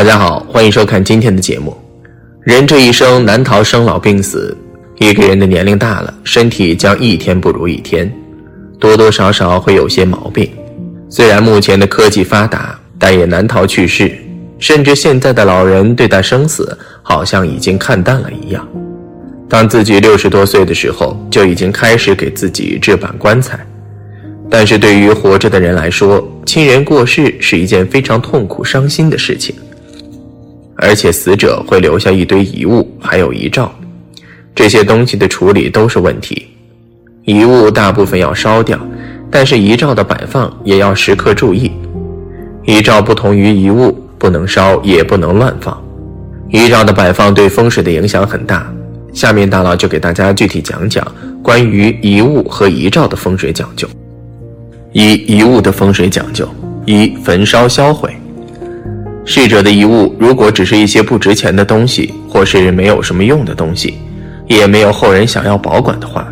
[0.00, 1.76] 大家好，欢迎收看今天的节目。
[2.42, 4.56] 人这一生难逃生老病死，
[4.98, 8.10] 一个人的年龄大了，身体将一天不如一天，
[8.78, 10.50] 多多少少会有些毛病。
[11.10, 14.10] 虽然目前的科技发达，但也难逃去世。
[14.58, 18.66] 甚至现在的老人对待生死好像已经看淡了一样。
[19.50, 23.60] 当自己六十多岁的时候，就已经开始给自己置办棺材。
[24.48, 29.54] 但是对于活着的人来说，亲人过世是一件非常痛苦、伤心的事情。
[30.80, 33.70] 而且死者会留下一堆遗物，还有遗照，
[34.54, 36.48] 这些东西的处理都是问题。
[37.24, 38.78] 遗物大部分要烧掉，
[39.30, 41.70] 但是遗照的摆放也要时刻注意。
[42.64, 45.78] 遗照不同于遗物，不能烧，也不能乱放。
[46.48, 48.72] 遗照的摆放对风水的影响很大。
[49.12, 51.04] 下面大佬就给大家具体讲讲
[51.42, 53.86] 关于遗物和遗照的风水讲究。
[54.92, 56.48] 一、遗物的风水讲究：
[56.86, 58.10] 一、焚烧销毁。
[59.32, 63.94] 逝者的遗物如果只是一些不值钱的东西，或是没有什么用的东西，
[64.48, 66.26] 也没有后人想要保管的话，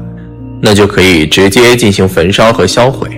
[0.60, 3.08] 那就可以直接进行焚烧和销毁。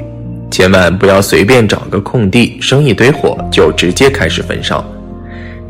[0.50, 4.84] 千万不要随便找个空地生一堆火就直接开始焚烧，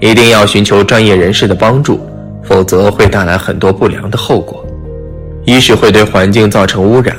[0.00, 2.00] 一定要寻求专业人士的帮助，
[2.42, 4.66] 否则会带来很多不良的后果。
[5.44, 7.16] 一是会对环境造成污染，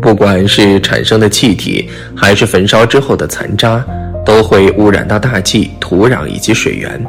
[0.00, 3.84] 不管是产生的气体，还是焚烧之后的残渣。
[4.28, 7.02] 都会污染到大气、土壤以及水源。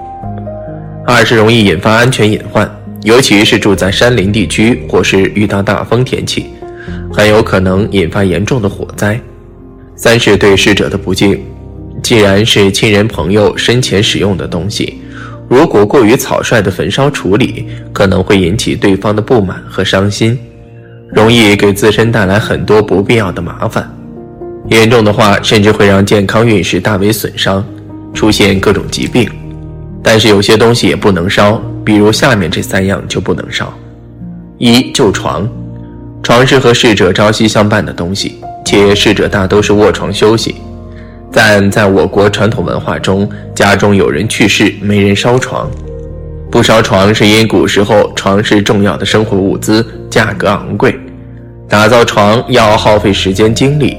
[1.05, 6.45] 二是容易引发安全隐患，尤其是住在山林地区或是遇到大风天气，
[7.11, 9.19] 很有可能引发严重的火灾。
[9.97, 11.37] 三是对逝者的不敬，
[12.01, 15.01] 既然是亲人朋友生前使用的东西，
[15.49, 20.39] 如果过于草率的焚烧处理，可能会引起对方的不满和伤心，
[21.13, 23.93] 容易给自身带来很多不必要的麻烦。
[24.69, 27.65] 严重的话，甚至会让健康运势大为损伤，
[28.13, 29.29] 出现各种疾病。
[30.03, 33.73] 但是有些东西也不能烧，比如下面这三样就不能烧：
[34.57, 35.49] 一、旧床，
[36.21, 40.55] 床是和逝者朝夕相伴的东西，且逝者大都是卧床休息。
[41.31, 45.69] 但在我国传统文化中，家中有人去世，没人烧床。
[46.51, 50.95] 不烧床是因古时候床是重要的生活物资，价格昂贵，
[51.67, 53.97] 打造床要耗费时间精力。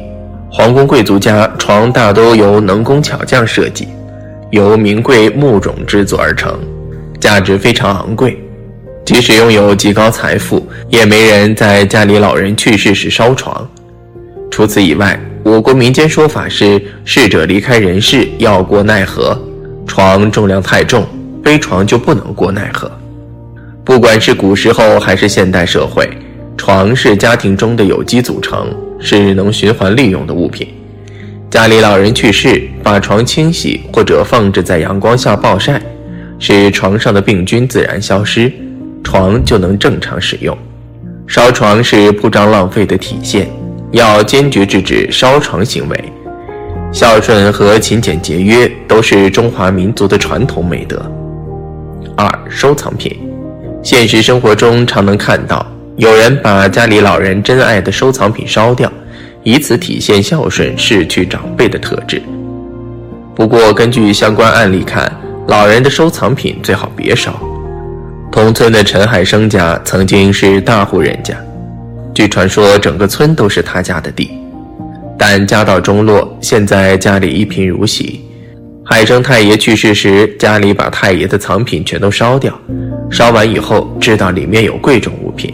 [0.52, 3.86] 皇宫贵族家床大都由能工巧匠设计，
[4.50, 6.58] 由名贵木种制作而成，
[7.20, 8.36] 价值非常昂贵。
[9.04, 13.64] 即使拥有极高财富，也没人在家里老人去世时烧床。
[14.50, 19.40] 除此以外，我国民间说法是，逝者离开人世要过奈何，
[19.86, 21.06] 床重量太重，
[21.44, 22.90] 背床就不能过奈何。
[23.84, 26.10] 不管是古时候还是现代社会，
[26.56, 28.66] 床是家庭中的有机组成。
[29.00, 30.68] 是能循环利用的物品。
[31.50, 35.82] 家里老人去世，把床清洗或者放置在阳光下暴晒，
[36.38, 38.52] 使床上的病菌自然消失，
[39.02, 40.56] 床就能正常使用。
[41.26, 43.48] 烧床是铺张浪费的体现，
[43.90, 46.04] 要坚决制止烧床行为。
[46.92, 51.00] 孝顺和勤俭节约都是中华民族的传统美德。
[52.16, 53.16] 二、收藏品，
[53.82, 55.64] 现实生活中常能看到。
[56.00, 58.90] 有人把家里老人珍爱的收藏品烧掉，
[59.42, 62.22] 以此体现孝顺、逝去长辈的特质。
[63.36, 65.14] 不过，根据相关案例看，
[65.48, 67.38] 老人的收藏品最好别烧。
[68.32, 71.36] 同村的陈海生家曾经是大户人家，
[72.14, 74.30] 据传说整个村都是他家的地。
[75.18, 78.24] 但家道中落，现在家里一贫如洗。
[78.86, 82.58] 海生太爷去世时，家里把太爷的藏品全都烧掉，
[83.10, 85.52] 烧完以后知道里面有贵重物品。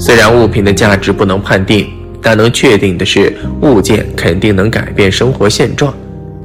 [0.00, 1.86] 虽然物品的价值不能判定，
[2.22, 5.92] 但能确定的是，物件肯定能改变生活现状。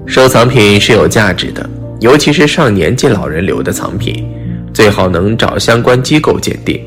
[0.05, 1.67] 收藏品是有价值的，
[2.01, 4.27] 尤其是上年纪老人留的藏品，
[4.73, 6.77] 最好能找相关机构鉴定。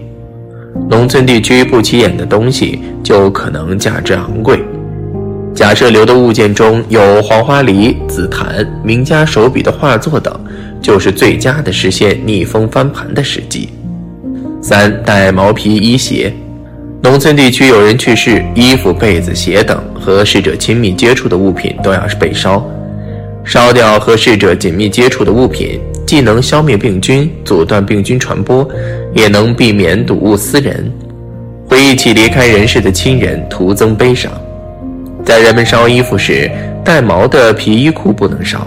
[0.90, 4.60] 农村地区不起眼的东西，就可能价值昂贵。
[5.54, 10.38] 假设留的物件中有黄花梨、紫檀、名家手笔的画作等，
[10.82, 13.70] 就是最佳的实现逆风翻盘的时机。
[14.60, 16.30] 三带毛皮衣鞋。
[17.00, 22.62] 农村地区有人去世，衣服、被子、鞋等和逝者亲密接触的物品都要是被烧。
[23.44, 28.68] 烧掉和逝者紧密接触的物品，既能消灭病菌，阻断病菌传播，
[29.14, 30.92] 也能避免睹物思人，
[31.68, 34.30] 回忆起离开人世的亲人，徒增悲伤。
[35.24, 36.50] 在人们烧衣服时，
[36.84, 38.66] 带毛的皮衣裤不能烧。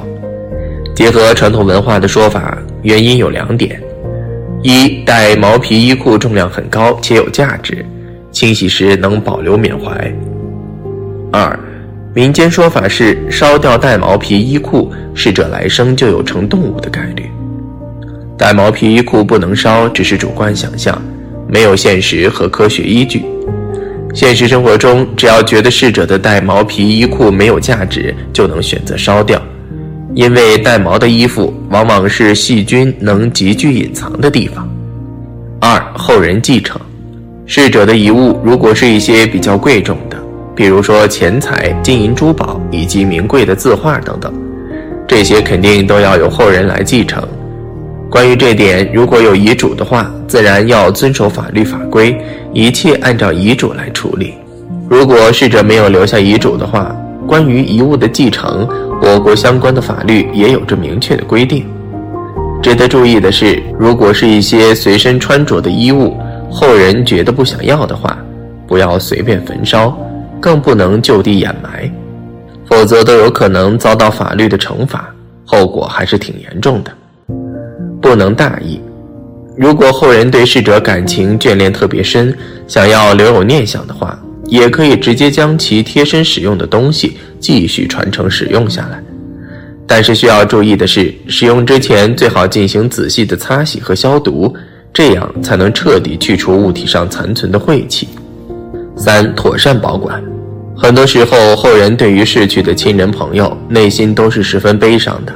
[0.96, 3.80] 结合传统文化的说法，原因有两点：
[4.64, 7.86] 一带毛皮衣裤重量很高且有价值。
[8.42, 10.12] 清洗时能保留缅怀。
[11.32, 11.60] 二，
[12.12, 17.30] 民间说法是烧掉带毛皮衣裤，逝者来生就有成动物的概率。
[18.40, 21.00] 带毛皮衣裤不能烧，只是主观想象，
[21.48, 23.24] 没有现实和科学依据。
[24.12, 29.40] 现实生活中，只要觉得逝者的带毛皮衣裤没有价值，就能选择烧掉，
[30.16, 34.68] 因为带毛的衣服往往是细菌能急剧隐藏的地方。
[35.60, 36.82] 二、后人继承，
[37.54, 40.16] 逝者的遗物如果是一些比较贵重的，
[40.56, 44.34] 比如说钱财、金银珠宝以及名贵的字画等等，
[45.06, 47.22] 这些肯定都要由后人来继承。
[48.10, 52.18] 关于这点，如果有遗嘱的话，自然要遵守法律法规，
[52.54, 54.36] 一切按照遗嘱来处理。
[54.90, 56.96] 如果逝者没有留下遗嘱的话，
[57.28, 58.66] 关于遗物的继承，
[59.02, 61.66] 我国相关的法律也有着明确的规定。
[62.64, 66.16] 值得注意的是，如果是一些随身穿着的衣物，
[66.52, 68.18] 后人觉得不想要的话，
[68.68, 69.98] 不要随便焚烧，
[70.40, 71.90] 更不能就地掩埋，
[72.66, 75.10] 否则都有可能遭到法律的惩罚，
[75.46, 76.92] 后果还是挺严重的。
[78.02, 78.82] 不能大意。
[79.58, 82.36] 如果后人对逝者感情眷恋特别深，
[82.68, 89.02] 想要留有念想的话，也可以直接将其贴身使用的东西继续传承使用下来。
[89.88, 94.54] 但是需要注意的是，使用之前最好进行仔细的擦洗和消毒，
[94.94, 98.10] 这样才能彻底去除物体上残存的晦气。
[98.96, 100.22] 三、妥善保管。
[100.76, 105.34] 很多时候，后人对于逝去的亲人朋友，内心都是十分悲伤的。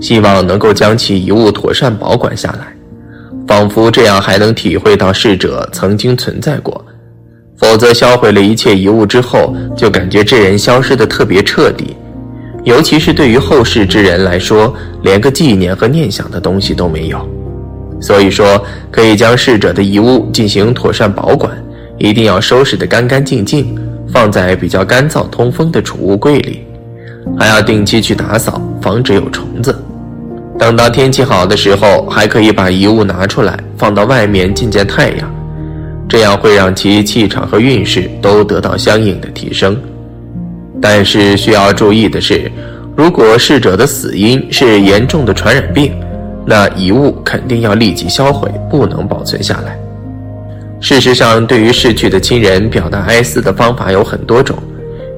[0.00, 2.74] 希望能够将其遗物妥善保管下来，
[3.46, 6.84] 仿佛这样还能体会到逝者曾经存在过。
[7.56, 11.96] 否则，销毁了一切遗物之后，就感觉这人消失的特别彻底。
[12.64, 17.26] 尤其是对于后世之人来说，连个纪念和念想的东西都没有。
[18.00, 21.50] 所以说，可以将逝者的遗物进行妥善保管，
[21.98, 23.74] 一定要收拾得干干净净，
[24.12, 26.66] 放在比较干燥通风的储物柜里，
[27.38, 29.74] 还要定期去打扫，防止有虫子。
[30.58, 35.34] 等到天气好的时候，还可以把遗物拿出来，放到外面见见太阳，
[36.08, 39.76] 这样会让其气场和运势都得到相应的提升。
[40.80, 42.50] 但是需要注意的是，
[42.94, 45.92] 如果逝者的死因是严重的传染病，
[46.46, 49.76] 那遗物肯定要立即销毁，不能保存下来。
[50.80, 54.56] 事实上，对于逝去的亲人表达哀思的方法有很多种，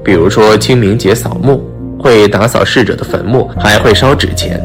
[0.03, 1.61] 比如说清明节扫墓，
[1.99, 4.59] 会打扫逝者的坟墓，还会烧纸钱。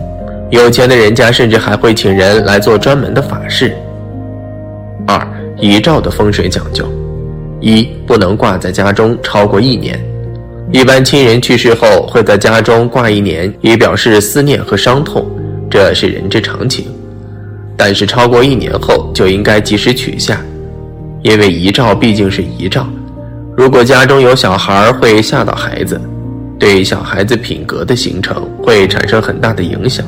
[0.51, 3.77] 有钱的人家甚至还会请人来做专门的法事。
[5.07, 5.21] 二、
[5.59, 6.87] 遗照的风水讲究：
[7.61, 10.01] 一、不能挂在家中超过一年。
[10.73, 15.27] 一般亲人去世后会在家中挂一年，以表示思念和伤痛，
[15.75, 16.87] 这是人之常情。
[17.77, 20.41] 但是超过一年后就应该及时取下，
[21.23, 22.87] 因为遗照毕竟是遗照，
[23.57, 26.01] 如果家中有小孩，会吓到孩子，
[26.61, 30.07] 对小孩子品格的形成会产生很大的影响。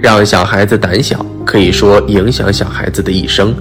[0.00, 3.54] 让小孩子胆小，可以说影响小孩子的一生，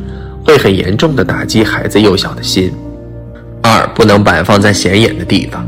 [0.44, 2.74] 会很严重的打击孩子幼小的心。
[3.62, 5.68] 二，不能摆放在显眼的地方，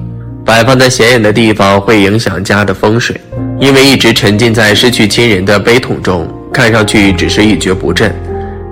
[0.50, 3.16] 摆放在显眼的地方会影响家的风水，
[3.60, 8.12] 因为一直沉浸在失去亲人的悲痛中，看上去只是一蹶不振，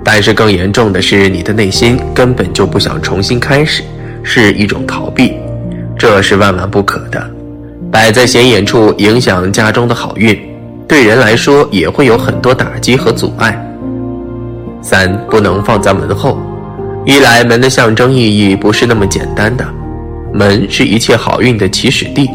[0.02, 3.84] 但是更严重的是你的内心根本就不想重新开始，
[4.24, 5.34] 是一种逃避，
[5.96, 7.30] 这是万万不可的。
[7.92, 10.36] 摆在显眼处，影响家中的好运。
[10.88, 13.56] 对人来说也会有很多打击和阻碍。
[14.82, 16.40] 三不能放在门后，
[17.06, 18.18] 一来门的象征意
[18.50, 19.64] 义不是那么简单的，
[20.32, 22.28] 门是一切好运的起始地。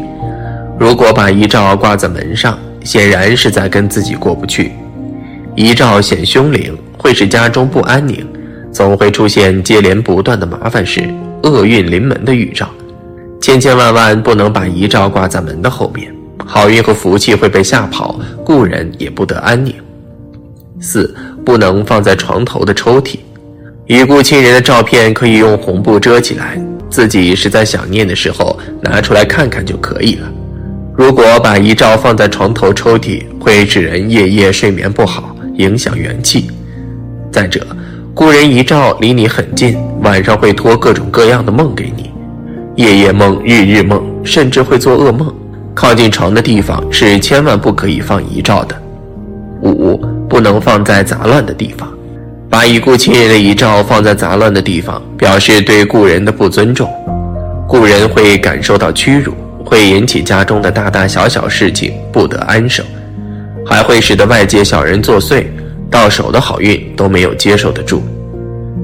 [0.78, 4.72] 如果把遗照挂在门上，显然是在跟自己过不去。
[5.54, 8.26] 遗照显凶灵，会使家中不安宁，
[8.72, 11.02] 总会出现接连不断的麻烦事、
[11.44, 12.68] 厄运临门的预兆。
[13.40, 16.12] 千千万万不能把遗照挂在门的后面。
[16.46, 19.72] 好运和福气会被吓跑，故人也不得安宁。
[20.80, 23.18] 四不能放在床头的抽屉，
[23.86, 26.60] 已故亲人的照片可以用红布遮起来，
[26.94, 30.28] 自己实在想念的时候拿出来看看就可以了。
[30.96, 36.48] 如果把遗照放在床头抽屉，会使人夜夜睡眠不好，影响元气。
[37.32, 37.66] 再者，
[38.14, 42.12] 故人遗照离你很近，晚上会托各种各样的梦给你，
[42.76, 45.34] 夜夜梦、日日梦，甚至会做噩梦。
[45.74, 48.82] 靠近床的地方是千万不可以放遗照的。
[49.62, 49.96] 五，
[50.28, 51.92] 不能放在杂乱的地方。
[52.54, 56.88] 把已故亲人的遗照放在杂乱的地方，表示对故人的不尊重，
[57.66, 59.34] 故人会感受到屈辱，
[59.64, 62.86] 会引起家中的大大小小事情不得安生，
[63.66, 65.46] 还会使得外界小人作祟，
[65.90, 68.00] 到手的好运都没有接受得住。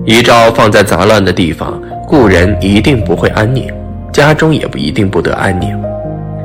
[0.04, 3.72] 遗照放在杂乱的地方，故人一定不会安宁，
[4.12, 5.80] 家中也不一定不得安宁。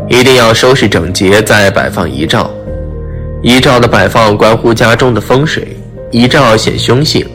[0.07, 2.51] 一定要收拾整洁，再摆放遗照。
[3.41, 5.74] 遗照的摆放关乎家中的风水，
[6.15, 7.27] 遗诏显凶性，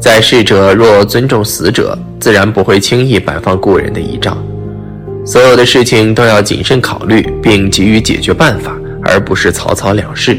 [0.00, 4.32] 在世者若尊重死者，自然不会轻易摆放故人的遗诏。
[5.26, 10.38] 所有的事情都要谨慎考虑，并给予解决办法，而不是草草了事。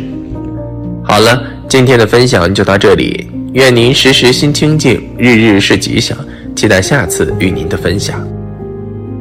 [1.04, 3.30] 好了，今天的分享就到这里。
[3.52, 6.18] 愿您时时心清静，日日是吉祥。
[6.56, 8.26] 期待下次与您的分享。